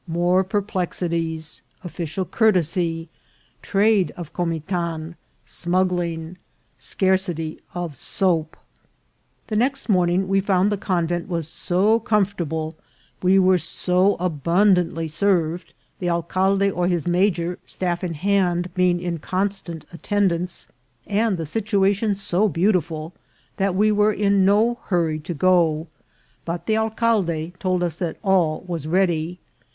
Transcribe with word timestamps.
—More 0.23 0.43
Perplexities.— 0.43 1.61
Official 1.83 2.25
Courtesy.— 2.25 3.07
Trade 3.61 4.11
of 4.17 4.33
Comitan.— 4.33 5.13
Smuggling.— 5.45 6.39
Scarcity 6.91 7.59
of 7.75 7.95
Soap. 7.95 8.57
THE 9.45 9.55
next 9.55 9.89
morning 9.89 10.27
we 10.27 10.41
found 10.41 10.71
the 10.71 10.77
convent 10.77 11.29
was 11.29 11.47
so 11.47 11.99
com 11.99 12.25
fortable, 12.25 12.73
we 13.21 13.37
were 13.37 13.59
so 13.59 14.15
abundantly 14.15 15.07
served, 15.07 15.71
the 15.99 16.09
alcalde 16.09 16.71
or 16.71 16.87
his 16.87 17.07
major, 17.07 17.59
staff 17.63 18.03
in 18.03 18.15
hand, 18.15 18.73
being 18.73 18.99
in 18.99 19.19
constant 19.19 19.85
attendance, 19.93 20.67
and 21.05 21.37
the 21.37 21.45
situation 21.45 22.15
so 22.15 22.49
beautiful, 22.49 23.13
that 23.57 23.75
we 23.75 23.91
were 23.91 24.11
in 24.11 24.43
no 24.45 24.79
hur 24.85 25.09
ry 25.09 25.17
to 25.19 25.35
go; 25.35 25.85
but 26.43 26.65
the 26.65 26.75
alcalde 26.75 27.53
told 27.59 27.83
us 27.83 27.97
that 27.97 28.17
all 28.23 28.63
was 28.65 28.87
ready. 28.87 29.39